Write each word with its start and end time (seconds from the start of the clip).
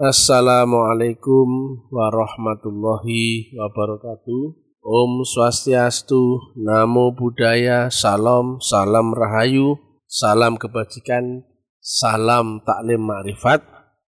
Assalamualaikum 0.00 1.76
warahmatullahi 1.92 3.52
wabarakatuh. 3.52 4.42
Om 4.80 5.28
Swastiastu, 5.28 6.56
Namo 6.56 7.12
Buddhaya, 7.12 7.92
Salam, 7.92 8.64
Salam 8.64 9.12
Rahayu, 9.12 9.76
Salam 10.08 10.56
Kebajikan, 10.56 11.44
Salam 11.84 12.64
Taklim 12.64 13.04
Ma'rifat, 13.04 13.60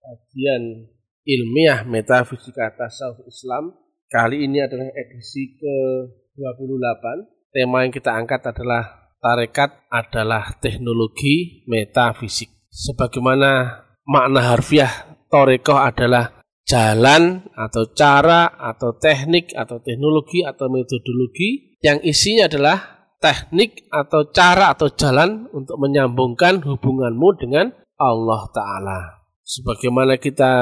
kajian 0.04 0.92
ilmiah 1.24 1.88
metafisika 1.88 2.68
tasawuf 2.76 3.24
Islam. 3.24 3.72
Kali 4.12 4.44
ini 4.44 4.60
adalah 4.60 4.92
edisi 4.92 5.56
ke-28. 5.56 7.04
Tema 7.48 7.88
yang 7.88 7.96
kita 7.96 8.12
angkat 8.12 8.44
adalah 8.44 9.08
tarekat 9.24 9.88
adalah 9.88 10.52
teknologi 10.60 11.64
metafisik. 11.64 12.68
Sebagaimana 12.68 13.72
makna 14.04 14.52
harfiah 14.52 15.07
Torekoh 15.28 15.76
adalah 15.76 16.40
jalan 16.68 17.48
atau 17.56 17.88
cara 17.96 18.52
atau 18.56 18.96
teknik 18.96 19.56
atau 19.56 19.80
teknologi 19.80 20.44
atau 20.44 20.68
metodologi 20.68 21.80
yang 21.80 22.00
isinya 22.04 22.48
adalah 22.48 23.08
teknik 23.18 23.88
atau 23.88 24.28
cara 24.30 24.76
atau 24.76 24.92
jalan 24.92 25.48
untuk 25.52 25.80
menyambungkan 25.80 26.60
hubunganmu 26.62 27.28
dengan 27.40 27.72
Allah 27.98 28.42
Ta'ala. 28.52 29.00
Sebagaimana 29.42 30.20
kita 30.20 30.52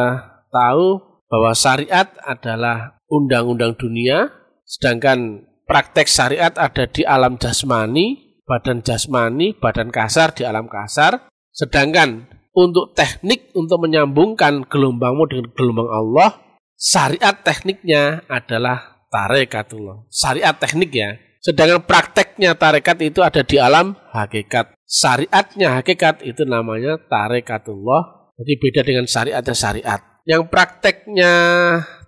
tahu 0.49 1.03
bahwa 1.27 1.53
syariat 1.53 2.07
adalah 2.23 3.03
undang-undang 3.11 3.75
dunia, 3.75 4.31
sedangkan 4.63 5.45
praktek 5.67 6.07
syariat 6.07 6.55
ada 6.55 6.87
di 6.87 7.03
alam 7.03 7.37
jasmani, 7.37 8.39
badan 8.47 8.81
jasmani, 8.81 9.59
badan 9.59 9.91
kasar 9.91 10.33
di 10.33 10.47
alam 10.47 10.71
kasar, 10.71 11.29
sedangkan 11.51 12.31
untuk 12.57 12.97
teknik 12.97 13.53
untuk 13.53 13.85
menyambungkan 13.85 14.65
gelombangmu 14.65 15.29
dengan 15.29 15.47
gelombang 15.53 15.93
Allah, 15.93 16.41
syariat 16.73 17.37
tekniknya 17.45 18.25
adalah 18.33 19.05
tarekatullah. 19.13 20.09
Syariat 20.09 20.57
teknik 20.57 20.91
ya. 20.97 21.21
Sedangkan 21.45 21.85
prakteknya 21.85 22.57
tarekat 22.57 22.99
itu 23.05 23.21
ada 23.21 23.45
di 23.45 23.61
alam 23.61 23.93
hakikat. 24.11 24.73
Syariatnya 24.89 25.79
hakikat 25.79 26.25
itu 26.25 26.49
namanya 26.49 26.97
tarekatullah. 27.07 28.33
Jadi 28.41 28.53
beda 28.57 28.81
dengan 28.83 29.07
syariatnya 29.07 29.55
syariat. 29.55 30.01
Yang 30.27 30.49
prakteknya 30.51 31.33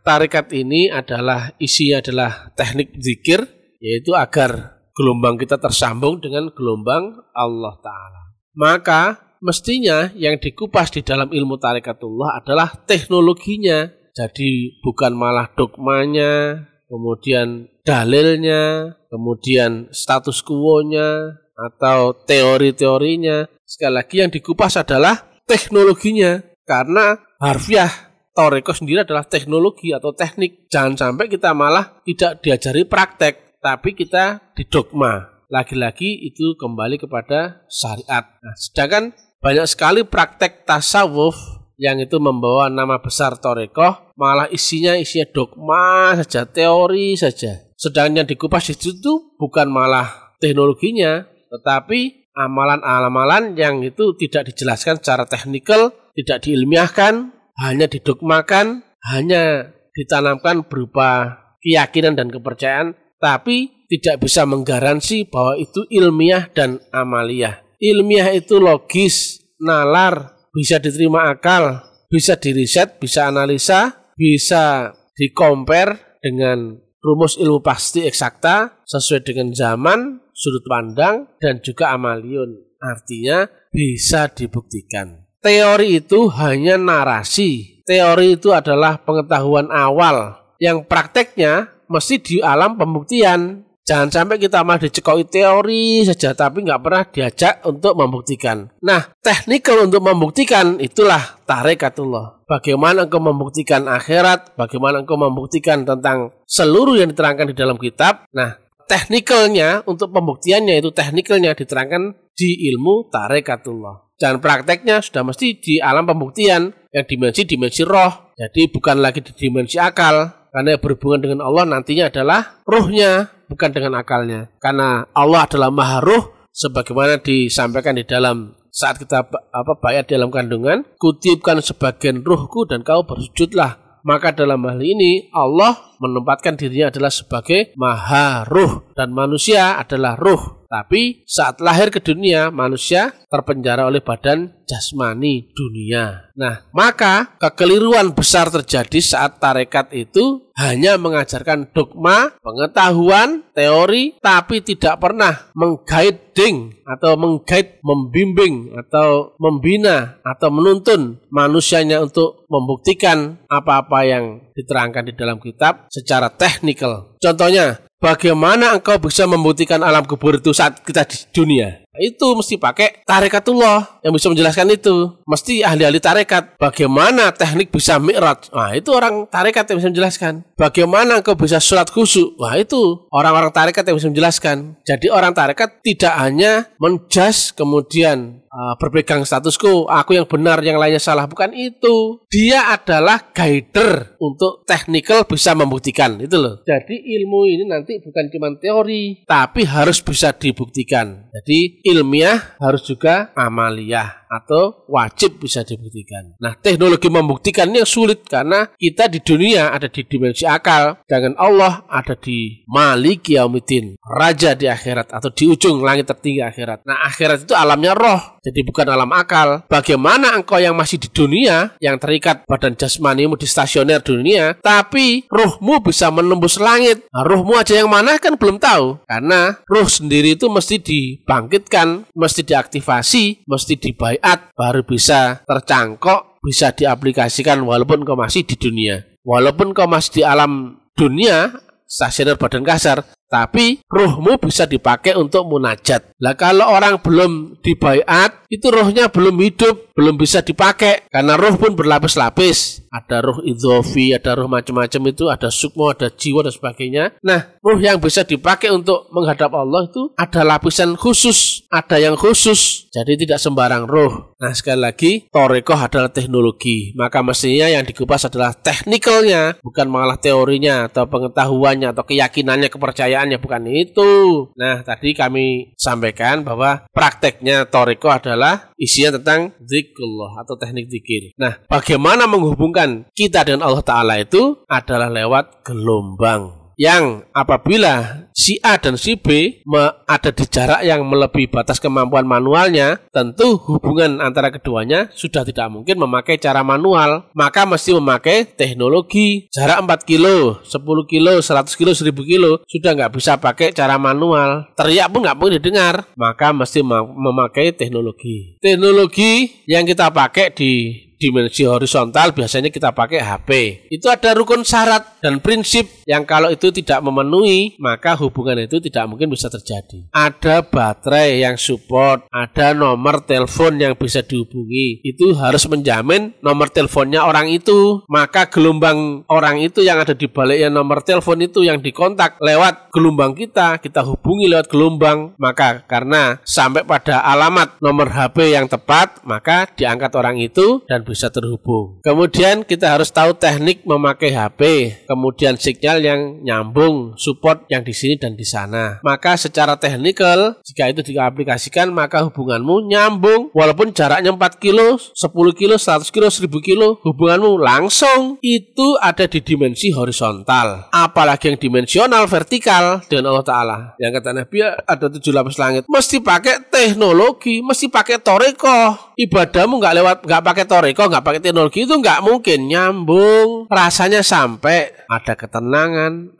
tarekat 0.02 0.50
ini 0.56 0.90
adalah 0.90 1.54
isinya 1.60 2.02
adalah 2.02 2.50
teknik 2.56 2.98
zikir, 2.98 3.46
yaitu 3.78 4.16
agar 4.16 4.80
gelombang 4.96 5.38
kita 5.38 5.60
tersambung 5.62 6.18
dengan 6.18 6.50
gelombang 6.50 7.22
Allah 7.30 7.78
Ta'ala. 7.78 8.22
Maka 8.58 9.27
mestinya 9.40 10.10
yang 10.14 10.38
dikupas 10.38 10.90
di 10.92 11.02
dalam 11.06 11.30
ilmu 11.30 11.58
tarikatullah 11.58 12.42
adalah 12.42 12.68
teknologinya. 12.86 13.90
Jadi 14.14 14.82
bukan 14.82 15.14
malah 15.14 15.54
dogmanya, 15.54 16.66
kemudian 16.90 17.70
dalilnya, 17.86 18.94
kemudian 19.06 19.86
status 19.94 20.42
quo-nya, 20.42 21.38
atau 21.54 22.14
teori-teorinya. 22.26 23.46
Sekali 23.62 23.94
lagi 23.94 24.16
yang 24.22 24.30
dikupas 24.30 24.78
adalah 24.78 25.38
teknologinya. 25.46 26.42
Karena 26.66 27.16
harfiah 27.40 28.08
Toreko 28.38 28.70
sendiri 28.70 29.02
adalah 29.02 29.26
teknologi 29.26 29.90
atau 29.90 30.14
teknik. 30.14 30.70
Jangan 30.70 30.94
sampai 30.94 31.26
kita 31.26 31.50
malah 31.58 31.98
tidak 32.06 32.38
diajari 32.38 32.86
praktek, 32.86 33.58
tapi 33.58 33.98
kita 33.98 34.54
didogma. 34.54 35.42
Lagi-lagi 35.50 36.22
itu 36.22 36.54
kembali 36.54 37.02
kepada 37.02 37.66
syariat. 37.66 38.30
Nah, 38.38 38.54
sedangkan 38.54 39.10
banyak 39.38 39.66
sekali 39.70 40.00
praktek 40.02 40.66
tasawuf 40.66 41.34
yang 41.78 42.02
itu 42.02 42.18
membawa 42.18 42.66
nama 42.66 42.98
besar 42.98 43.38
Torekoh, 43.38 44.12
malah 44.18 44.50
isinya 44.50 44.98
isinya 44.98 45.30
dogma 45.30 46.18
saja, 46.18 46.42
teori 46.42 47.14
saja. 47.14 47.70
Sedangkan 47.78 48.22
yang 48.22 48.28
dikupas 48.28 48.66
di 48.66 48.74
situ 48.74 49.38
bukan 49.38 49.70
malah 49.70 50.34
teknologinya, 50.42 51.22
tetapi 51.54 52.30
amalan-amalan 52.34 53.54
yang 53.54 53.78
itu 53.86 54.18
tidak 54.18 54.50
dijelaskan 54.50 54.98
secara 54.98 55.22
teknikal, 55.30 55.94
tidak 56.18 56.42
diilmiahkan, 56.42 57.30
hanya 57.62 57.86
didogmakan, 57.86 58.82
hanya 59.14 59.70
ditanamkan 59.94 60.66
berupa 60.66 61.38
keyakinan 61.62 62.18
dan 62.18 62.30
kepercayaan, 62.34 62.98
tapi 63.22 63.86
tidak 63.86 64.26
bisa 64.26 64.42
menggaransi 64.46 65.30
bahwa 65.30 65.54
itu 65.58 65.86
ilmiah 65.90 66.50
dan 66.50 66.82
amaliyah. 66.90 67.67
Ilmiah 67.78 68.34
itu 68.34 68.58
logis, 68.58 69.38
nalar, 69.62 70.34
bisa 70.50 70.82
diterima 70.82 71.30
akal, 71.30 71.82
bisa 72.10 72.34
diriset, 72.34 72.98
bisa 72.98 73.30
analisa, 73.30 74.10
bisa 74.18 74.90
dikompar 75.14 76.18
dengan 76.18 76.74
rumus 76.98 77.38
ilmu 77.38 77.62
pasti 77.62 78.02
eksakta 78.02 78.82
sesuai 78.82 79.22
dengan 79.22 79.54
zaman, 79.54 80.18
sudut 80.34 80.64
pandang, 80.66 81.38
dan 81.38 81.62
juga 81.62 81.94
amaliun. 81.94 82.78
Artinya 82.78 83.46
bisa 83.70 84.30
dibuktikan. 84.30 85.26
Teori 85.38 86.02
itu 86.02 86.26
hanya 86.34 86.74
narasi. 86.74 87.82
Teori 87.86 88.34
itu 88.34 88.50
adalah 88.50 88.98
pengetahuan 89.06 89.70
awal 89.70 90.34
yang 90.58 90.82
prakteknya 90.82 91.70
mesti 91.86 92.18
di 92.18 92.36
alam 92.42 92.74
pembuktian. 92.74 93.67
Jangan 93.88 94.12
sampai 94.12 94.36
kita 94.36 94.60
malah 94.68 94.84
dicekoi 94.84 95.24
teori 95.24 96.04
saja 96.04 96.36
tapi 96.36 96.60
nggak 96.60 96.80
pernah 96.84 97.04
diajak 97.08 97.64
untuk 97.64 97.96
membuktikan. 97.96 98.68
Nah, 98.84 99.16
teknikal 99.24 99.88
untuk 99.88 100.04
membuktikan 100.04 100.76
itulah 100.76 101.40
tarikatullah. 101.48 102.44
Bagaimana 102.44 103.08
engkau 103.08 103.16
membuktikan 103.16 103.88
akhirat, 103.88 104.60
bagaimana 104.60 105.00
engkau 105.00 105.16
membuktikan 105.16 105.88
tentang 105.88 106.36
seluruh 106.44 107.00
yang 107.00 107.16
diterangkan 107.16 107.48
di 107.48 107.56
dalam 107.56 107.80
kitab. 107.80 108.28
Nah, 108.36 108.60
teknikalnya 108.84 109.88
untuk 109.88 110.12
pembuktiannya 110.12 110.84
itu 110.84 110.92
teknikalnya 110.92 111.56
diterangkan 111.56 112.12
di 112.36 112.68
ilmu 112.68 113.08
tarikatullah. 113.08 114.12
Dan 114.20 114.44
prakteknya 114.44 115.00
sudah 115.00 115.24
mesti 115.24 115.56
di 115.64 115.80
alam 115.80 116.04
pembuktian 116.04 116.76
yang 116.92 117.06
dimensi-dimensi 117.08 117.88
roh. 117.88 118.36
Jadi 118.36 118.68
bukan 118.68 119.00
lagi 119.00 119.24
di 119.24 119.32
dimensi 119.32 119.80
akal, 119.80 120.28
karena 120.52 120.76
berhubungan 120.76 121.20
dengan 121.24 121.40
Allah 121.46 121.64
nantinya 121.64 122.10
adalah 122.10 122.60
ruhnya 122.66 123.37
bukan 123.48 123.72
dengan 123.72 123.98
akalnya. 123.98 124.52
Karena 124.60 125.08
Allah 125.16 125.48
adalah 125.48 125.72
maha 125.72 125.98
ruh 126.04 126.48
sebagaimana 126.52 127.18
disampaikan 127.18 127.96
di 127.96 128.04
dalam 128.04 128.54
saat 128.68 129.00
kita 129.00 129.26
apa 129.32 129.72
bayat 129.82 130.06
dalam 130.06 130.30
kandungan, 130.30 130.86
kutipkan 131.00 131.58
sebagian 131.58 132.22
ruhku 132.22 132.68
dan 132.68 132.86
kau 132.86 133.02
bersujudlah. 133.02 134.00
Maka 134.06 134.30
dalam 134.30 134.62
hal 134.62 134.78
ini 134.78 135.26
Allah 135.34 135.74
menempatkan 135.98 136.54
dirinya 136.54 136.88
adalah 136.94 137.10
sebagai 137.10 137.74
maha 137.74 138.46
ruh 138.46 138.86
dan 138.94 139.10
manusia 139.10 139.74
adalah 139.74 140.14
ruh 140.14 140.57
tapi 140.68 141.24
saat 141.24 141.64
lahir 141.64 141.88
ke 141.88 141.96
dunia, 142.04 142.52
manusia 142.52 143.16
terpenjara 143.32 143.88
oleh 143.88 144.04
badan 144.04 144.52
jasmani 144.68 145.48
dunia. 145.56 146.28
Nah, 146.36 146.68
maka 146.76 147.40
kekeliruan 147.40 148.12
besar 148.12 148.52
terjadi 148.52 149.00
saat 149.00 149.40
tarekat 149.40 149.88
itu 149.96 150.52
hanya 150.60 151.00
mengajarkan 151.00 151.72
dogma, 151.72 152.36
pengetahuan, 152.44 153.48
teori, 153.56 154.20
tapi 154.20 154.60
tidak 154.60 155.00
pernah 155.00 155.48
mengguiding 155.56 156.84
atau 156.84 157.16
mengguide, 157.16 157.80
membimbing 157.80 158.76
atau 158.76 159.32
membina 159.40 160.20
atau 160.20 160.52
menuntun 160.52 161.16
manusianya 161.32 162.04
untuk 162.04 162.44
membuktikan 162.52 163.40
apa-apa 163.48 164.04
yang 164.04 164.24
diterangkan 164.52 165.08
di 165.08 165.14
dalam 165.16 165.40
kitab 165.40 165.88
secara 165.88 166.28
teknikal. 166.28 167.16
Contohnya, 167.22 167.87
Bagaimana 167.98 168.78
engkau 168.78 168.94
bisa 169.02 169.26
membuktikan 169.26 169.82
alam 169.82 170.06
kubur 170.06 170.38
itu 170.38 170.54
saat 170.54 170.86
kita 170.86 171.02
di 171.02 171.18
dunia? 171.34 171.82
Itu 171.98 172.38
mesti 172.38 172.56
pakai 172.56 173.02
tarekatullah 173.04 174.02
yang 174.06 174.14
bisa 174.14 174.30
menjelaskan 174.30 174.72
itu. 174.72 175.18
Mesti 175.26 175.66
ahli-ahli 175.66 176.00
tarekat. 176.00 176.56
Bagaimana 176.56 177.34
teknik 177.34 177.68
bisa 177.74 178.00
mi'raj? 178.00 178.48
Nah, 178.54 178.72
itu 178.72 178.90
orang 178.94 179.26
tarekat 179.28 179.68
yang 179.68 179.78
bisa 179.82 179.90
menjelaskan. 179.90 180.32
Bagaimana 180.56 181.20
engkau 181.20 181.36
bisa 181.36 181.58
sholat 181.58 181.90
khusyuk? 181.90 182.38
Wah, 182.40 182.56
itu 182.56 183.06
orang-orang 183.12 183.52
tarekat 183.52 183.84
yang 183.84 183.96
bisa 183.98 184.08
menjelaskan. 184.10 184.78
Jadi 184.86 185.06
orang 185.12 185.34
tarekat 185.34 185.82
tidak 185.82 186.14
hanya 186.16 186.70
menjas 186.78 187.50
kemudian 187.52 188.42
uh, 188.48 188.74
berpegang 188.80 189.22
statusku, 189.22 189.86
aku 189.86 190.16
yang 190.18 190.26
benar, 190.26 190.60
yang 190.64 190.80
lainnya 190.80 191.00
salah. 191.00 191.28
Bukan 191.28 191.54
itu. 191.54 192.24
Dia 192.28 192.74
adalah 192.74 193.30
guider 193.32 194.18
untuk 194.18 194.64
teknikal 194.64 195.24
bisa 195.28 195.54
membuktikan. 195.54 196.18
Itu 196.18 196.40
loh. 196.40 196.54
Jadi 196.64 196.98
ilmu 196.98 197.48
ini 197.48 197.64
nanti 197.68 198.00
bukan 198.02 198.28
cuma 198.32 198.48
teori, 198.58 199.24
tapi 199.28 199.64
harus 199.68 200.00
bisa 200.02 200.34
dibuktikan. 200.34 201.28
Jadi 201.30 201.84
ilmiah 201.88 202.52
harus 202.60 202.84
juga 202.84 203.32
amaliyah. 203.32 204.17
Atau 204.28 204.84
wajib 204.86 205.40
bisa 205.40 205.64
dibuktikan. 205.64 206.36
Nah, 206.38 206.54
teknologi 206.60 207.08
membuktikan 207.08 207.72
ini 207.72 207.82
sulit 207.88 208.28
karena 208.28 208.68
kita 208.76 209.08
di 209.08 209.24
dunia 209.24 209.72
ada 209.72 209.88
di 209.88 210.04
dimensi 210.04 210.44
akal, 210.44 211.00
dengan 211.08 211.34
Allah 211.40 211.88
ada 211.88 212.14
di 212.14 212.62
Malik 212.68 213.32
Yaumiddin, 213.32 213.96
raja 214.04 214.52
di 214.52 214.68
akhirat 214.68 215.10
atau 215.10 215.32
di 215.32 215.48
ujung 215.48 215.80
langit 215.80 216.06
tertinggi 216.06 216.44
akhirat. 216.44 216.84
Nah, 216.84 217.08
akhirat 217.08 217.48
itu 217.48 217.54
alamnya 217.56 217.96
roh, 217.96 218.38
jadi 218.44 218.60
bukan 218.64 218.86
alam 218.88 219.10
akal. 219.12 219.64
Bagaimana 219.66 220.36
engkau 220.36 220.60
yang 220.60 220.76
masih 220.76 221.00
di 221.00 221.08
dunia, 221.08 221.76
yang 221.80 221.96
terikat 221.96 222.44
badan 222.44 222.76
jasmanimu 222.76 223.36
di 223.40 223.48
stasioner 223.48 224.04
dunia, 224.04 224.56
tapi 224.60 225.24
rohmu 225.28 225.80
bisa 225.80 226.12
menembus 226.12 226.60
langit. 226.60 227.08
Nah, 227.12 227.24
rohmu 227.24 227.56
aja 227.56 227.76
yang 227.76 227.88
mana 227.88 228.20
kan 228.20 228.36
belum 228.36 228.60
tahu, 228.60 229.00
karena 229.08 229.60
roh 229.64 229.88
sendiri 229.88 230.36
itu 230.36 230.48
mesti 230.48 230.76
dibangkitkan, 230.80 232.08
mesti 232.12 232.40
diaktifasi, 232.44 233.44
mesti 233.48 233.74
dibaiat, 234.18 234.50
baru 234.58 234.82
bisa 234.82 235.46
tercangkok, 235.46 236.42
bisa 236.42 236.74
diaplikasikan 236.74 237.62
walaupun 237.62 238.02
kau 238.02 238.18
masih 238.18 238.42
di 238.42 238.58
dunia. 238.58 239.06
Walaupun 239.22 239.70
kau 239.70 239.86
masih 239.86 240.20
di 240.20 240.22
alam 240.26 240.74
dunia, 240.98 241.54
stasioner 241.86 242.34
badan 242.34 242.66
kasar, 242.66 243.06
tapi 243.28 243.84
rohmu 243.86 244.40
bisa 244.40 244.64
dipakai 244.64 245.14
untuk 245.14 245.46
munajat. 245.46 246.16
Lah 246.18 246.34
kalau 246.34 246.66
orang 246.66 246.98
belum 246.98 247.62
dibaiat, 247.62 248.48
itu 248.48 248.66
rohnya 248.72 249.12
belum 249.12 249.36
hidup, 249.38 249.92
belum 249.94 250.16
bisa 250.16 250.42
dipakai. 250.42 251.06
Karena 251.12 251.36
roh 251.38 251.54
pun 251.60 251.76
berlapis-lapis. 251.76 252.87
Ada 252.98 253.22
roh 253.22 253.38
idhofi, 253.46 254.10
ada 254.10 254.34
roh 254.34 254.50
macam-macam 254.50 255.02
itu, 255.14 255.30
ada 255.30 255.48
sukmo, 255.48 255.94
ada 255.94 256.10
jiwa 256.10 256.42
dan 256.42 256.52
sebagainya. 256.54 257.04
Nah, 257.22 257.58
roh 257.62 257.78
yang 257.78 258.02
bisa 258.02 258.26
dipakai 258.26 258.74
untuk 258.74 259.06
menghadap 259.14 259.54
Allah 259.54 259.86
itu 259.86 260.10
ada 260.18 260.42
lapisan 260.42 260.98
khusus, 260.98 261.62
ada 261.70 262.02
yang 262.02 262.18
khusus. 262.18 262.90
Jadi 262.90 263.24
tidak 263.26 263.38
sembarang 263.38 263.86
roh. 263.86 264.34
Nah, 264.42 264.52
sekali 264.54 264.80
lagi, 264.82 265.12
Toreko 265.30 265.78
adalah 265.78 266.10
teknologi. 266.10 266.90
Maka 266.98 267.22
mestinya 267.22 267.70
yang 267.70 267.86
dikupas 267.86 268.26
adalah 268.26 268.54
teknikalnya, 268.54 269.62
bukan 269.62 269.86
malah 269.86 270.18
teorinya 270.18 270.90
atau 270.90 271.06
pengetahuannya 271.06 271.94
atau 271.94 272.02
keyakinannya, 272.02 272.66
kepercayaan 272.66 272.98
kepercayaannya 272.98 273.38
bukan 273.38 273.62
itu. 273.68 274.12
Nah, 274.56 274.80
tadi 274.82 275.12
kami 275.12 275.76
sampaikan 275.76 276.42
bahwa 276.42 276.88
prakteknya 276.90 277.68
Toriko 277.68 278.08
adalah 278.08 278.67
isinya 278.78 279.18
tentang 279.18 279.52
zikrullah 279.60 280.40
atau 280.46 280.54
teknik 280.54 280.86
zikir. 280.88 281.34
Nah, 281.34 281.58
bagaimana 281.66 282.30
menghubungkan 282.30 283.10
kita 283.12 283.42
dengan 283.42 283.66
Allah 283.66 283.82
Ta'ala 283.82 284.14
itu 284.22 284.62
adalah 284.70 285.10
lewat 285.10 285.66
gelombang 285.66 286.57
yang 286.78 287.26
apabila 287.34 288.30
si 288.30 288.62
A 288.62 288.78
dan 288.78 288.94
si 288.94 289.18
B 289.18 289.58
ada 290.06 290.30
di 290.30 290.46
jarak 290.46 290.86
yang 290.86 291.02
melebihi 291.02 291.50
batas 291.50 291.82
kemampuan 291.82 292.22
manualnya, 292.22 293.02
tentu 293.10 293.58
hubungan 293.66 294.22
antara 294.22 294.54
keduanya 294.54 295.10
sudah 295.10 295.42
tidak 295.42 295.66
mungkin 295.74 295.98
memakai 295.98 296.38
cara 296.38 296.62
manual, 296.62 297.26
maka 297.34 297.66
mesti 297.66 297.90
memakai 297.98 298.46
teknologi. 298.46 299.50
Jarak 299.50 299.82
4 299.82 300.06
kilo, 300.06 300.62
10 300.62 300.78
kilo, 301.10 301.42
100 301.42 301.74
kilo, 301.74 301.90
1000 301.92 302.14
kilo, 302.22 302.62
sudah 302.70 302.94
nggak 302.94 303.12
bisa 303.18 303.34
pakai 303.42 303.74
cara 303.74 303.98
manual. 303.98 304.70
Teriak 304.78 305.10
pun 305.10 305.26
nggak 305.26 305.34
mungkin 305.34 305.58
didengar, 305.58 306.06
maka 306.14 306.54
mesti 306.54 306.86
memakai 306.86 307.74
teknologi. 307.74 308.54
Teknologi 308.62 309.66
yang 309.66 309.82
kita 309.82 310.14
pakai 310.14 310.54
di 310.54 310.72
dimensi 311.18 311.66
horizontal 311.66 312.30
biasanya 312.30 312.70
kita 312.70 312.94
pakai 312.94 313.18
HP. 313.18 313.50
Itu 313.90 314.06
ada 314.06 314.38
rukun 314.38 314.62
syarat 314.62 315.18
dan 315.18 315.42
prinsip 315.42 315.97
yang 316.08 316.24
kalau 316.24 316.48
itu 316.48 316.72
tidak 316.72 317.04
memenuhi 317.04 317.76
maka 317.76 318.16
hubungan 318.16 318.64
itu 318.64 318.80
tidak 318.80 319.04
mungkin 319.12 319.28
bisa 319.28 319.52
terjadi. 319.52 320.08
Ada 320.08 320.64
baterai 320.64 321.44
yang 321.44 321.60
support, 321.60 322.24
ada 322.32 322.72
nomor 322.72 323.20
telepon 323.28 323.76
yang 323.76 323.92
bisa 323.92 324.24
dihubungi. 324.24 325.04
Itu 325.04 325.36
harus 325.36 325.68
menjamin 325.68 326.40
nomor 326.40 326.72
teleponnya 326.72 327.28
orang 327.28 327.52
itu. 327.52 328.00
Maka 328.08 328.48
gelombang 328.48 329.28
orang 329.28 329.60
itu 329.60 329.84
yang 329.84 330.00
ada 330.00 330.16
di 330.16 330.24
baliknya 330.32 330.72
nomor 330.72 331.04
telepon 331.04 331.44
itu 331.44 331.60
yang 331.60 331.84
dikontak 331.84 332.40
lewat 332.40 332.88
gelombang 332.88 333.36
kita, 333.36 333.76
kita 333.76 334.00
hubungi 334.00 334.48
lewat 334.48 334.72
gelombang. 334.72 335.36
Maka 335.36 335.84
karena 335.84 336.40
sampai 336.48 336.88
pada 336.88 337.20
alamat 337.20 337.76
nomor 337.84 338.08
HP 338.08 338.56
yang 338.56 338.64
tepat, 338.64 339.20
maka 339.28 339.68
diangkat 339.76 340.16
orang 340.16 340.40
itu 340.40 340.80
dan 340.88 341.04
bisa 341.04 341.28
terhubung. 341.28 342.00
Kemudian 342.00 342.64
kita 342.64 342.96
harus 342.96 343.12
tahu 343.12 343.36
teknik 343.36 343.84
memakai 343.84 344.32
HP, 344.32 344.60
kemudian 345.04 345.60
sinyal 345.98 346.02
yang 346.06 346.22
nyambung, 346.46 347.18
support 347.18 347.66
yang 347.66 347.82
di 347.82 347.90
sini 347.90 348.14
dan 348.14 348.38
di 348.38 348.46
sana. 348.46 349.02
Maka 349.02 349.34
secara 349.34 349.74
teknikal, 349.74 350.62
jika 350.62 350.86
itu 350.86 351.02
diaplikasikan, 351.02 351.90
maka 351.90 352.22
hubunganmu 352.22 352.86
nyambung. 352.86 353.50
Walaupun 353.50 353.90
jaraknya 353.90 354.30
4 354.30 354.62
kilo, 354.62 354.96
10 354.96 355.58
kilo, 355.58 355.74
100 355.74 356.14
kilo, 356.14 356.30
1000 356.30 356.62
kilo, 356.62 357.02
hubunganmu 357.02 357.58
langsung 357.58 358.38
itu 358.40 358.94
ada 359.02 359.26
di 359.26 359.42
dimensi 359.42 359.90
horizontal. 359.90 360.86
Apalagi 360.94 361.50
yang 361.50 361.58
dimensional 361.58 362.30
vertikal 362.30 363.02
dengan 363.10 363.34
Allah 363.34 363.46
Ta'ala. 363.46 363.76
Yang 363.98 364.22
kata 364.22 364.30
Nabi 364.30 364.56
ada 364.62 365.06
tujuh 365.10 365.32
lapis 365.34 365.58
langit. 365.58 365.82
Mesti 365.90 366.22
pakai 366.22 366.70
teknologi, 366.70 367.58
mesti 367.64 367.90
pakai 367.90 368.22
toreko. 368.22 369.10
Ibadahmu 369.18 369.82
nggak 369.82 369.94
lewat, 369.98 370.16
nggak 370.22 370.44
pakai 370.46 370.64
toreko 370.68 371.10
nggak 371.10 371.24
pakai 371.26 371.40
teknologi 371.42 371.82
itu 371.82 371.90
nggak 371.90 372.22
mungkin 372.22 372.70
nyambung 372.70 373.66
rasanya 373.66 374.22
sampai 374.22 374.94
ada 375.08 375.32
ketenangan 375.32 375.87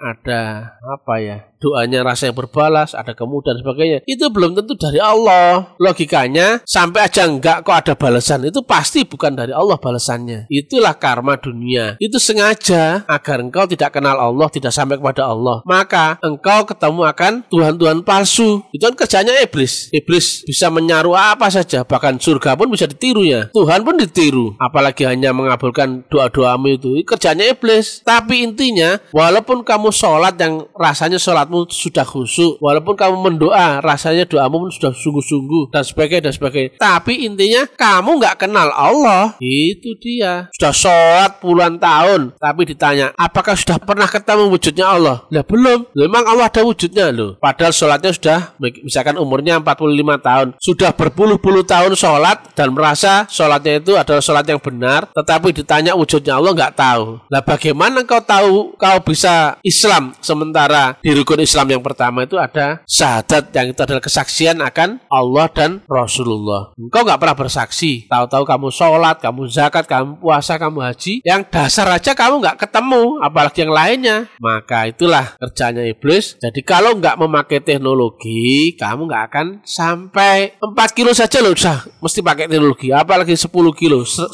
ada 0.00 0.75
apa 0.83 1.15
ya 1.23 1.49
doanya 1.59 2.06
rasa 2.06 2.31
yang 2.31 2.39
berbalas, 2.39 2.95
ada 2.95 3.12
kemudahan 3.12 3.61
sebagainya. 3.61 3.99
Itu 4.06 4.31
belum 4.31 4.55
tentu 4.55 4.79
dari 4.79 5.03
Allah. 5.03 5.75
Logikanya 5.77 6.62
sampai 6.65 7.11
aja 7.11 7.27
enggak 7.27 7.67
kok 7.67 7.77
ada 7.77 7.95
balasan 7.99 8.47
itu 8.47 8.62
pasti 8.62 9.03
bukan 9.05 9.35
dari 9.35 9.53
Allah 9.53 9.77
balasannya. 9.77 10.47
Itulah 10.49 10.97
karma 10.97 11.37
dunia. 11.37 11.99
Itu 11.99 12.23
sengaja 12.23 13.05
agar 13.05 13.43
engkau 13.43 13.67
tidak 13.67 13.99
kenal 13.99 14.17
Allah, 14.17 14.49
tidak 14.49 14.73
sampai 14.73 14.97
kepada 14.97 15.27
Allah. 15.29 15.61
Maka 15.67 16.17
engkau 16.23 16.65
ketemu 16.65 17.03
akan 17.11 17.33
Tuhan-Tuhan 17.50 17.99
palsu. 18.06 18.62
Itu 18.71 18.89
kan 18.89 18.95
kerjanya 18.95 19.35
iblis. 19.43 19.91
Iblis 19.91 20.47
bisa 20.47 20.71
menyaru 20.71 21.12
apa 21.19 21.50
saja, 21.50 21.83
bahkan 21.83 22.17
surga 22.17 22.55
pun 22.55 22.71
bisa 22.71 22.87
ditirunya. 22.87 23.50
Tuhan 23.50 23.83
pun 23.83 23.99
ditiru. 23.99 24.55
Apalagi 24.62 25.05
hanya 25.05 25.35
mengabulkan 25.35 26.06
doa-doamu 26.06 26.79
itu. 26.79 26.91
Kerjanya 27.03 27.50
iblis. 27.50 28.00
Tapi 28.06 28.47
intinya, 28.47 29.03
walaupun 29.38 29.64
kamu 29.64 29.88
sholat 29.94 30.35
yang 30.37 30.67
rasanya 30.76 31.17
sholat 31.17 31.38
sholatmu 31.38 31.70
sudah 31.70 32.02
khusyuk, 32.02 32.58
walaupun 32.58 32.99
kamu 32.99 33.17
mendoa, 33.31 33.79
rasanya 33.79 34.26
doamu 34.26 34.67
pun 34.67 34.70
sudah 34.75 34.90
sungguh-sungguh 34.90 35.70
dan 35.70 35.87
sebagainya 35.87 36.23
dan 36.26 36.35
sebagainya. 36.35 36.70
Tapi 36.82 37.23
intinya 37.23 37.62
kamu 37.79 38.19
nggak 38.19 38.37
kenal 38.43 38.69
Allah. 38.75 39.38
Itu 39.38 39.94
dia. 40.02 40.50
Sudah 40.58 40.75
sholat 40.75 41.38
puluhan 41.38 41.79
tahun, 41.79 42.35
tapi 42.43 42.67
ditanya, 42.67 43.14
apakah 43.14 43.55
sudah 43.55 43.79
pernah 43.79 44.11
ketemu 44.11 44.50
wujudnya 44.50 44.87
Allah? 44.90 45.23
Lah 45.31 45.46
belum. 45.46 45.94
Memang 45.94 46.26
Allah 46.26 46.50
ada 46.50 46.67
wujudnya 46.67 47.14
loh. 47.14 47.38
Padahal 47.38 47.70
sholatnya 47.70 48.11
sudah, 48.11 48.38
misalkan 48.58 49.14
umurnya 49.14 49.62
45 49.62 50.19
tahun, 50.19 50.49
sudah 50.58 50.90
berpuluh-puluh 50.90 51.62
tahun 51.62 51.94
sholat 51.94 52.58
dan 52.58 52.75
merasa 52.75 53.31
sholatnya 53.31 53.79
itu 53.79 53.94
adalah 53.94 54.19
sholat 54.19 54.43
yang 54.43 54.58
benar, 54.58 55.06
tetapi 55.14 55.55
ditanya 55.55 55.94
wujudnya 55.94 56.35
Allah 56.35 56.50
nggak 56.50 56.75
tahu. 56.75 57.23
Lah 57.31 57.43
bagaimana 57.46 58.02
kau 58.02 58.19
tahu 58.19 58.75
kau 58.75 58.99
bisa 59.07 59.27
Islam 59.62 60.12
sementara 60.18 60.99
di 60.99 61.14
rukun 61.14 61.38
rukun 61.38 61.44
Islam 61.44 61.68
yang 61.70 61.82
pertama 61.85 62.26
itu 62.26 62.35
ada 62.35 62.82
syahadat 62.88 63.54
yang 63.54 63.70
itu 63.70 63.80
adalah 63.85 64.02
kesaksian 64.02 64.58
akan 64.58 64.99
Allah 65.06 65.47
dan 65.52 65.70
Rasulullah. 65.87 66.75
Engkau 66.75 67.06
nggak 67.06 67.20
pernah 67.20 67.37
bersaksi, 67.38 68.08
tahu-tahu 68.11 68.42
kamu 68.42 68.68
sholat, 68.75 69.20
kamu 69.23 69.47
zakat, 69.47 69.87
kamu 69.87 70.18
puasa, 70.18 70.58
kamu 70.58 70.82
haji, 70.82 71.23
yang 71.23 71.47
dasar 71.47 71.87
aja 71.92 72.16
kamu 72.16 72.42
nggak 72.42 72.58
ketemu, 72.64 73.20
apalagi 73.23 73.58
yang 73.62 73.73
lainnya. 73.76 74.16
Maka 74.42 74.90
itulah 74.90 75.37
kerjanya 75.38 75.87
iblis. 75.87 76.35
Jadi 76.40 76.64
kalau 76.66 76.99
nggak 76.99 77.20
memakai 77.20 77.62
teknologi, 77.62 78.75
kamu 78.75 79.06
nggak 79.06 79.25
akan 79.30 79.47
sampai 79.62 80.58
4 80.58 80.97
kilo 80.97 81.14
saja 81.14 81.38
loh 81.38 81.54
usah 81.54 81.87
mesti 82.02 82.18
pakai 82.25 82.50
teknologi. 82.50 82.90
Apalagi 82.90 83.37
10 83.38 83.52
kilo, 83.76 84.02
100 84.02 84.32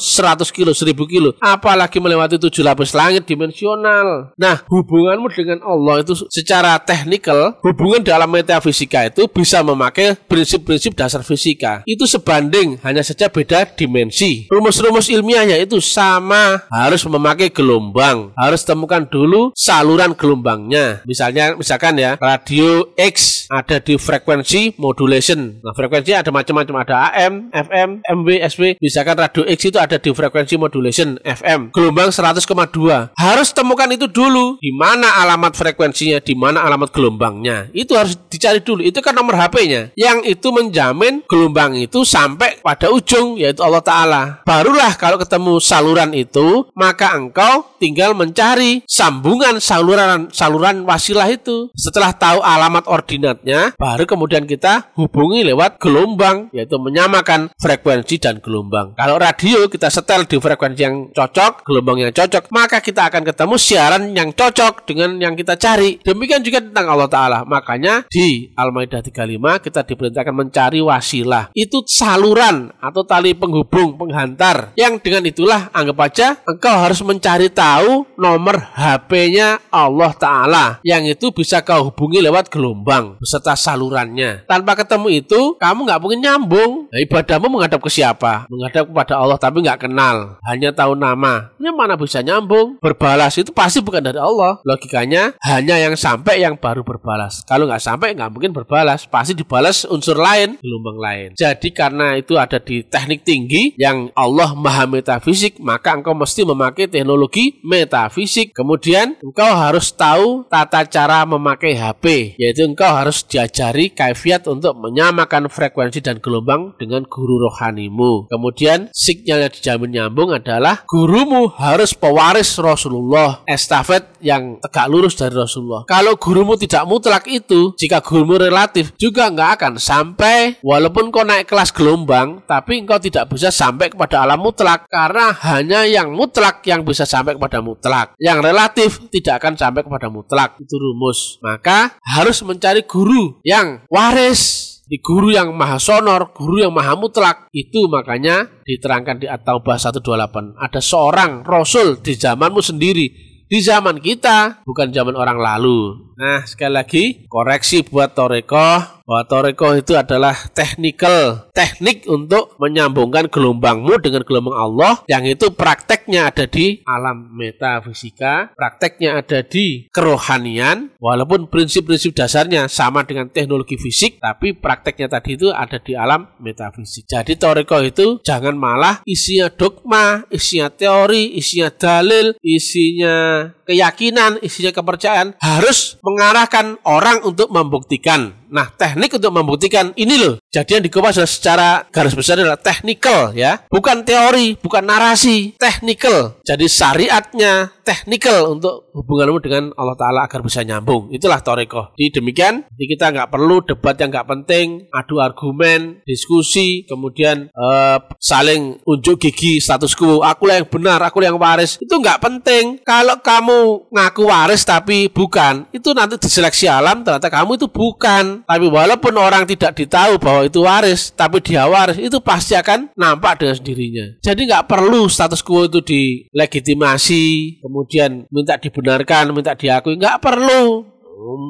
kilo, 0.49 0.71
1000 0.73 1.05
kilo, 1.05 1.35
apalagi 1.37 2.01
melewati 2.01 2.41
tujuh 2.41 2.65
lapis 2.65 2.97
langit 2.97 3.29
dimensional. 3.29 4.33
Nah, 4.39 4.63
hubunganmu 4.75 5.31
dengan 5.31 5.59
Allah 5.63 6.03
itu 6.03 6.13
secara 6.27 6.75
technical, 6.83 7.55
hubungan 7.63 8.03
dalam 8.03 8.27
metafisika 8.27 9.07
itu 9.07 9.31
bisa 9.31 9.63
memakai 9.63 10.19
prinsip-prinsip 10.27 10.91
dasar 10.99 11.23
fisika. 11.23 11.87
Itu 11.87 12.03
sebanding, 12.03 12.83
hanya 12.83 12.99
saja 12.99 13.31
beda 13.31 13.63
dimensi. 13.79 14.51
Rumus-rumus 14.51 15.07
ilmiahnya 15.07 15.55
itu 15.63 15.79
sama, 15.79 16.67
harus 16.67 17.07
memakai 17.07 17.47
gelombang. 17.47 18.35
Harus 18.35 18.67
temukan 18.67 19.07
dulu 19.07 19.55
saluran 19.55 20.11
gelombangnya. 20.11 21.05
Misalnya, 21.07 21.55
misalkan 21.55 21.95
ya, 21.95 22.19
radio 22.19 22.91
X 22.99 23.47
ada 23.47 23.79
di 23.79 23.95
frekuensi 23.95 24.75
modulation. 24.75 25.61
Nah, 25.61 25.71
frekuensi 25.71 26.11
ada 26.11 26.33
macam-macam, 26.33 26.75
ada 26.83 26.95
AM, 27.15 27.53
FM, 27.53 27.89
MW, 28.03 28.29
SW. 28.51 28.63
Misalkan 28.81 29.15
radio 29.15 29.43
X 29.47 29.59
itu 29.69 29.77
ada 29.79 29.95
di 29.95 30.09
frekuensi 30.11 30.59
modulation 30.59 31.15
FM. 31.21 31.71
Gelombang 31.71 32.09
100,2. 32.11 33.15
Harus 33.15 33.49
temukan 33.53 33.87
itu 33.93 34.09
dulu. 34.09 34.57
Di 34.65 34.73
mana 34.73 35.21
alamat 35.21 35.53
frekuensinya, 35.53 36.17
di 36.25 36.33
mana 36.33 36.65
alamat 36.65 36.89
gelombangnya. 36.89 37.69
Itu 37.69 37.93
harus 37.93 38.17
dicari 38.17 38.65
dulu. 38.65 38.81
Itu 38.81 38.97
kan 39.05 39.13
nomor 39.13 39.37
HP-nya. 39.37 39.93
Yang 39.93 40.25
itu 40.25 40.49
menjamin 40.49 41.21
gelombang 41.29 41.77
itu 41.77 42.01
sampai 42.01 42.57
pada 42.65 42.89
ujung 42.89 43.37
yaitu 43.37 43.61
Allah 43.61 43.85
Ta'ala. 43.85 44.23
Barulah 44.41 44.97
kalau 44.97 45.21
ketemu 45.21 45.61
saluran 45.61 46.17
itu, 46.17 46.65
maka 46.73 47.13
engkau 47.13 47.77
tinggal 47.77 48.17
mencari 48.17 48.81
sambungan 48.89 49.61
saluran 49.61 50.33
saluran 50.33 50.81
wasilah 50.81 51.29
itu. 51.29 51.69
Setelah 51.77 52.17
tahu 52.17 52.41
alamat 52.41 52.89
ordinatnya, 52.89 53.77
baru 53.77 54.09
kemudian 54.09 54.49
kita 54.49 54.89
hubungi 54.97 55.45
lewat 55.45 55.77
gelombang, 55.77 56.49
yaitu 56.49 56.81
menyamakan 56.81 57.53
frekuensi 57.61 58.17
dan 58.17 58.41
gelombang. 58.41 58.97
Kalau 58.97 59.21
radio 59.21 59.69
kita 59.69 59.93
setel 59.93 60.25
di 60.25 60.41
frekuensi 60.41 60.81
yang 60.81 61.13
cocok, 61.13 61.61
gelombang 61.61 62.01
yang 62.01 62.09
cocok, 62.09 62.49
maka 62.49 62.81
kita 62.81 63.13
akan 63.13 63.21
ketemu 63.21 63.55
siaran 63.61 64.03
yang 64.17 64.33
cocok 64.33 64.54
dengan 64.87 65.19
yang 65.19 65.35
kita 65.35 65.59
cari. 65.59 65.99
Demikian 65.99 66.39
juga 66.39 66.63
tentang 66.63 66.87
Allah 66.95 67.09
Ta'ala. 67.11 67.39
Makanya 67.43 68.07
di 68.07 68.49
Al-Maidah 68.55 69.03
35 69.03 69.59
kita 69.59 69.81
diperintahkan 69.83 70.35
mencari 70.35 70.79
wasilah. 70.79 71.51
Itu 71.51 71.83
saluran 71.83 72.71
atau 72.79 73.03
tali 73.03 73.35
penghubung, 73.35 73.99
penghantar. 73.99 74.71
Yang 74.79 75.03
dengan 75.03 75.23
itulah 75.27 75.61
anggap 75.75 75.97
aja 75.99 76.27
engkau 76.47 76.75
harus 76.75 77.03
mencari 77.03 77.51
tahu 77.51 78.07
nomor 78.15 78.61
HP-nya 78.75 79.59
Allah 79.73 80.11
Ta'ala. 80.15 80.65
Yang 80.87 81.19
itu 81.19 81.25
bisa 81.35 81.59
kau 81.65 81.91
hubungi 81.91 82.23
lewat 82.23 82.47
gelombang 82.47 83.19
beserta 83.19 83.57
salurannya. 83.57 84.47
Tanpa 84.47 84.77
ketemu 84.79 85.07
itu, 85.19 85.59
kamu 85.59 85.79
nggak 85.89 85.99
mungkin 85.99 86.19
nyambung. 86.21 86.71
Nah, 86.87 86.99
ibadahmu 87.01 87.47
menghadap 87.49 87.81
ke 87.81 87.89
siapa? 87.91 88.47
Menghadap 88.47 88.87
kepada 88.87 89.19
Allah 89.19 89.37
tapi 89.41 89.65
nggak 89.65 89.89
kenal. 89.89 90.37
Hanya 90.45 90.71
tahu 90.71 90.93
nama. 90.93 91.51
Ini 91.57 91.73
mana 91.73 91.97
bisa 91.97 92.21
nyambung? 92.21 92.77
Berbalas 92.79 93.35
itu 93.35 93.49
pasti 93.49 93.81
bukan 93.81 94.05
dari 94.05 94.21
Allah. 94.21 94.44
Logikanya 94.65 95.37
hanya 95.45 95.75
yang 95.79 95.95
sampai 95.95 96.41
yang 96.41 96.57
baru 96.59 96.81
berbalas. 96.81 97.45
Kalau 97.45 97.69
nggak 97.69 97.83
sampai 97.83 98.17
nggak 98.17 98.31
mungkin 98.33 98.51
berbalas. 98.51 99.07
Pasti 99.07 99.37
dibalas 99.37 99.85
unsur 99.87 100.17
lain, 100.17 100.57
gelombang 100.59 100.97
lain. 100.99 101.29
Jadi 101.37 101.69
karena 101.71 102.17
itu 102.19 102.35
ada 102.35 102.59
di 102.59 102.83
teknik 102.83 103.23
tinggi 103.23 103.77
yang 103.79 104.11
Allah 104.17 104.51
maha 104.57 104.83
metafisik, 104.89 105.61
maka 105.61 105.95
engkau 105.95 106.17
mesti 106.17 106.43
memakai 106.43 106.91
teknologi 106.91 107.61
metafisik. 107.63 108.51
Kemudian 108.51 109.15
engkau 109.23 109.51
harus 109.55 109.93
tahu 109.95 110.43
tata 110.51 110.83
cara 110.89 111.23
memakai 111.23 111.77
HP, 111.77 112.35
yaitu 112.35 112.67
engkau 112.67 112.91
harus 112.91 113.23
diajari 113.23 113.93
kaifiat 113.93 114.43
untuk 114.51 114.75
menyamakan 114.75 115.47
frekuensi 115.47 116.03
dan 116.03 116.19
gelombang 116.19 116.75
dengan 116.75 117.07
guru 117.07 117.47
rohanimu. 117.47 118.27
Kemudian 118.27 118.91
signal 118.91 119.47
yang 119.47 119.53
dijamin 119.53 119.91
nyambung 119.95 120.35
adalah 120.35 120.83
gurumu 120.83 121.47
harus 121.55 121.95
pewaris 121.95 122.59
Rasulullah, 122.59 123.45
estafet 123.47 124.03
yang 124.19 124.34
tegak 124.63 124.87
lurus 124.87 125.13
dari 125.17 125.35
Rasulullah. 125.35 125.83
Kalau 125.85 126.15
gurumu 126.17 126.55
tidak 126.55 126.83
mutlak 126.87 127.25
itu, 127.27 127.75
jika 127.75 127.99
gurumu 128.01 128.39
relatif 128.39 128.95
juga 128.95 129.29
nggak 129.29 129.51
akan 129.59 129.73
sampai 129.77 130.59
walaupun 130.63 131.11
kau 131.13 131.27
naik 131.27 131.49
kelas 131.49 131.75
gelombang, 131.75 132.43
tapi 132.49 132.81
engkau 132.81 132.97
tidak 133.01 133.29
bisa 133.31 133.49
sampai 133.49 133.91
kepada 133.91 134.23
alam 134.23 134.41
mutlak 134.41 134.87
karena 134.87 135.35
hanya 135.45 135.83
yang 135.85 136.13
mutlak 136.13 136.63
yang 136.65 136.81
bisa 136.81 137.03
sampai 137.03 137.35
kepada 137.37 137.59
mutlak. 137.59 138.15
Yang 138.17 138.39
relatif 138.41 138.89
tidak 139.11 139.43
akan 139.43 139.53
sampai 139.59 139.81
kepada 139.83 140.07
mutlak. 140.07 140.57
Itu 140.57 140.75
rumus. 140.79 141.37
Maka 141.43 141.99
harus 142.01 142.41
mencari 142.41 142.85
guru 142.87 143.39
yang 143.43 143.83
waris 143.91 144.75
di 144.85 145.01
guru 145.01 145.33
yang 145.33 145.49
maha 145.57 145.81
sonor, 145.81 146.31
guru 146.31 146.61
yang 146.61 146.73
maha 146.73 146.93
mutlak. 146.93 147.49
Itu 147.49 147.89
makanya 147.89 148.61
diterangkan 148.63 149.17
di 149.17 149.27
At-Taubah 149.27 149.77
128. 149.81 150.55
Ada 150.61 150.79
seorang 150.81 151.41
rasul 151.41 151.99
di 151.99 152.13
zamanmu 152.13 152.61
sendiri. 152.61 153.07
Di 153.45 153.61
zaman 153.61 154.01
kita, 154.01 154.65
bukan 154.65 154.89
zaman 154.89 155.13
orang 155.13 155.37
lalu. 155.37 156.09
Nah, 156.17 156.41
sekali 156.49 156.73
lagi, 156.73 157.03
koreksi 157.29 157.85
buat 157.85 158.17
Toreko 158.17 158.94
bahwa 159.05 159.23
Toreko 159.29 159.77
itu 159.77 159.93
adalah 159.93 160.33
technical, 160.51 161.47
teknik 161.53 162.09
untuk 162.09 162.57
menyambungkan 162.57 163.29
gelombangmu 163.29 164.01
dengan 164.01 164.25
gelombang 164.25 164.57
Allah 164.57 165.05
yang 165.05 165.23
itu 165.29 165.53
prakteknya 165.53 166.33
ada 166.33 166.49
di 166.49 166.81
alam 166.83 167.29
metafisika, 167.37 168.51
prakteknya 168.57 169.21
ada 169.21 169.45
di 169.45 169.87
kerohanian, 169.93 170.97
walaupun 170.97 171.47
prinsip-prinsip 171.47 172.17
dasarnya 172.17 172.65
sama 172.65 173.05
dengan 173.05 173.29
teknologi 173.29 173.77
fisik, 173.77 174.17
tapi 174.17 174.57
prakteknya 174.57 175.07
tadi 175.07 175.37
itu 175.37 175.53
ada 175.53 175.77
di 175.77 175.93
alam 175.93 176.25
metafisik. 176.41 177.05
Jadi 177.05 177.37
Toreko 177.37 177.85
itu 177.85 178.19
jangan 178.25 178.57
malah 178.57 179.05
isinya 179.05 179.53
dogma, 179.53 180.25
isinya 180.33 180.73
teori, 180.73 181.37
isinya 181.37 181.69
dalil, 181.69 182.33
isinya 182.41 183.47
keyakinan, 183.69 184.41
isinya 184.41 184.73
kepercayaan. 184.73 185.37
Harus 185.37 186.01
mengarahkan 186.01 186.81
orang 186.85 187.21
untuk 187.21 187.53
membuktikan 187.53 188.44
Nah, 188.49 188.69
teknik 188.73 189.15
untuk 189.17 189.31
membuktikan 189.33 189.91
ini 189.97 190.15
loh. 190.19 190.35
Jadi 190.49 190.79
yang 190.79 190.85
adalah 190.85 191.27
secara 191.27 191.83
garis 191.91 192.15
besar 192.15 192.39
adalah 192.39 192.59
technical 192.59 193.35
ya, 193.35 193.59
bukan 193.67 194.07
teori, 194.07 194.55
bukan 194.55 194.83
narasi, 194.87 195.57
technical. 195.59 196.39
Jadi 196.47 196.65
syariatnya 196.69 197.75
technical 197.85 198.57
untuk 198.57 198.89
hubunganmu 198.95 199.39
dengan 199.43 199.63
Allah 199.77 199.93
Taala 199.93 200.25
agar 200.25 200.41
bisa 200.41 200.65
nyambung. 200.65 201.13
Itulah 201.13 201.43
toreko. 201.45 201.93
Jadi 201.99 202.23
demikian, 202.23 202.65
jadi 202.73 202.85
kita 202.97 203.05
nggak 203.13 203.29
perlu 203.29 203.61
debat 203.67 203.93
yang 203.99 204.09
nggak 204.09 204.27
penting, 204.27 204.65
adu 204.89 205.21
argumen, 205.21 206.01
diskusi, 206.07 206.87
kemudian 206.89 207.53
uh, 207.53 208.01
saling 208.17 208.81
unjuk 208.87 209.21
gigi 209.21 209.61
status 209.61 209.93
quo. 209.93 210.25
Aku 210.25 210.49
yang 210.49 210.65
benar, 210.65 211.03
aku 211.05 211.21
yang 211.21 211.37
waris. 211.37 211.77
Itu 211.77 212.01
nggak 212.01 212.23
penting. 212.23 212.81
Kalau 212.81 213.21
kamu 213.21 213.91
ngaku 213.93 214.23
waris 214.25 214.65
tapi 214.65 215.11
bukan, 215.11 215.69
itu 215.75 215.93
nanti 215.93 216.17
diseleksi 216.17 216.65
alam 216.65 217.05
ternyata 217.05 217.29
kamu 217.29 217.59
itu 217.61 217.69
bukan. 217.69 218.34
Tapi 218.43 218.67
walaupun 218.67 219.15
orang 219.15 219.47
tidak 219.47 219.71
ditahu 219.79 220.19
bahwa 220.19 220.43
itu 220.43 220.59
waris, 220.59 221.15
tapi 221.15 221.39
dia 221.39 221.63
waris, 221.69 221.95
itu 221.95 222.19
pasti 222.19 222.59
akan 222.59 222.91
nampak 222.99 223.39
dengan 223.39 223.55
sendirinya. 223.55 224.05
Jadi 224.19 224.41
nggak 224.51 224.67
perlu 224.67 225.07
status 225.07 225.39
quo 225.39 225.71
itu 225.71 225.79
dilegitimasi, 225.79 227.59
kemudian 227.63 228.27
minta 228.27 228.59
dibenarkan, 228.59 229.31
minta 229.31 229.55
diakui, 229.55 229.95
nggak 229.95 230.19
perlu 230.19 230.94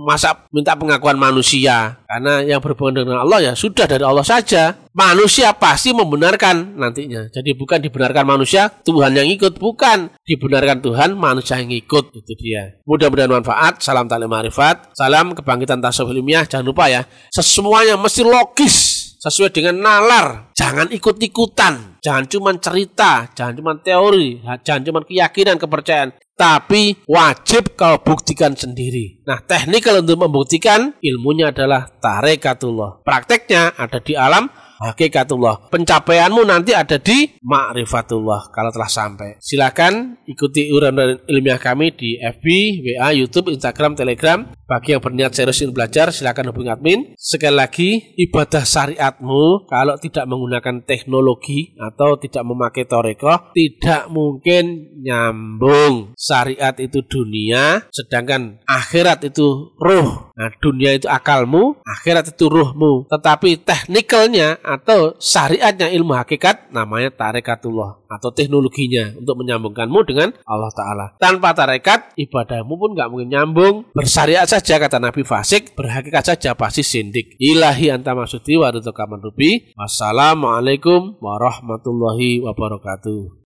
masa 0.05 0.45
minta 0.53 0.77
pengakuan 0.77 1.17
manusia? 1.17 1.99
Karena 2.05 2.45
yang 2.45 2.61
berhubungan 2.61 3.03
dengan 3.03 3.25
Allah 3.25 3.51
ya 3.51 3.53
sudah 3.57 3.89
dari 3.89 4.05
Allah 4.05 4.23
saja. 4.23 4.77
Manusia 4.95 5.51
pasti 5.51 5.91
membenarkan 5.91 6.79
nantinya. 6.79 7.27
Jadi 7.27 7.51
bukan 7.57 7.83
dibenarkan 7.83 8.23
manusia 8.23 8.71
Tuhan 8.87 9.11
yang 9.11 9.27
ikut. 9.27 9.59
Bukan 9.59 10.15
dibenarkan 10.23 10.79
Tuhan 10.79 11.09
manusia 11.19 11.59
yang 11.59 11.73
ikut. 11.73 12.15
Itu 12.15 12.33
dia. 12.39 12.79
Mudah-mudahan 12.87 13.31
manfaat. 13.41 13.83
Salam 13.83 14.07
taklim 14.07 14.31
marifat. 14.31 14.95
Salam 14.95 15.35
kebangkitan 15.35 15.83
tasawuf 15.83 16.15
ilmiah. 16.15 16.47
Jangan 16.47 16.65
lupa 16.65 16.87
ya 16.87 17.03
semuanya 17.33 17.99
mesti 17.99 18.23
logis. 18.23 19.03
Sesuai 19.19 19.49
dengan 19.49 19.81
nalar. 19.81 20.53
Jangan 20.53 20.93
ikut-ikutan. 20.93 21.97
Jangan 22.05 22.29
cuma 22.29 22.53
cerita, 22.61 23.25
jangan 23.33 23.57
cuma 23.57 23.73
teori, 23.81 24.37
jangan 24.61 24.85
cuma 24.85 25.01
keyakinan, 25.01 25.57
kepercayaan 25.57 26.13
tapi 26.35 26.99
wajib 27.07 27.79
kau 27.79 27.95
buktikan 28.03 28.53
sendiri. 28.53 29.23
Nah, 29.23 29.39
teknik 29.39 29.87
kalau 29.87 30.03
untuk 30.03 30.19
membuktikan 30.19 30.91
ilmunya 30.99 31.55
adalah 31.55 31.87
tarekatullah. 31.87 33.01
Prakteknya 33.07 33.73
ada 33.79 34.03
di 34.03 34.13
alam 34.19 34.51
hakikatullah. 34.79 35.71
Pencapaianmu 35.71 36.41
nanti 36.43 36.75
ada 36.75 36.99
di 36.99 37.39
ma'rifatullah 37.43 38.51
kalau 38.51 38.71
telah 38.71 38.89
sampai. 38.89 39.39
Silakan 39.39 40.23
ikuti 40.27 40.71
uraian 40.73 41.19
ilmiah 41.29 41.61
kami 41.61 41.95
di 41.95 42.19
FB, 42.19 42.45
WA, 42.83 43.09
YouTube, 43.15 43.53
Instagram, 43.53 43.95
Telegram. 43.95 44.43
Bagi 44.65 44.97
yang 44.97 45.01
berniat 45.05 45.37
serius 45.37 45.61
ingin 45.61 45.77
belajar, 45.77 46.09
silakan 46.09 46.49
hubungi 46.49 46.73
admin. 46.73 46.99
Sekali 47.21 47.53
lagi, 47.53 47.89
ibadah 48.17 48.65
syariatmu 48.65 49.69
kalau 49.69 49.93
tidak 50.01 50.25
menggunakan 50.25 50.81
teknologi 50.89 51.77
atau 51.77 52.17
tidak 52.17 52.41
memakai 52.41 52.89
toreko, 52.89 53.53
tidak 53.53 54.09
mungkin 54.09 54.89
nyambung. 55.05 56.17
Syariat 56.17 56.73
itu 56.81 57.05
dunia, 57.05 57.85
sedangkan 57.93 58.57
akhirat 58.65 59.29
itu 59.29 59.77
ruh. 59.77 60.33
Nah, 60.33 60.49
dunia 60.57 60.97
itu 60.97 61.05
akalmu, 61.05 61.77
akhirat 61.85 62.33
itu 62.33 62.49
ruhmu. 62.49 63.05
Tetapi 63.05 63.61
teknikalnya 63.61 64.64
atau 64.65 65.13
syariatnya 65.21 65.93
ilmu 65.93 66.17
hakikat 66.17 66.73
namanya 66.73 67.13
tarekatullah 67.13 68.05
atau 68.09 68.33
teknologinya 68.33 69.13
untuk 69.13 69.45
menyambungkanmu 69.45 69.99
dengan 70.07 70.33
Allah 70.45 70.71
Ta'ala. 70.73 71.05
Tanpa 71.21 71.53
tarekat, 71.53 72.17
ibadahmu 72.17 72.73
pun 72.73 72.89
nggak 72.97 73.09
mungkin 73.13 73.29
nyambung. 73.29 73.75
Bersyariat 73.93 74.49
saja 74.49 74.81
kata 74.81 74.97
Nabi 74.97 75.21
Fasik, 75.21 75.77
berhakikat 75.77 76.35
saja 76.35 76.57
pasti 76.57 76.81
sindik. 76.81 77.37
Ilahi 77.37 77.93
anta 77.93 78.17
maksudi 78.17 78.57
wa 78.57 78.71
rubi. 78.71 79.75
Wassalamualaikum 79.77 81.21
warahmatullahi 81.21 82.41
wabarakatuh. 82.41 83.35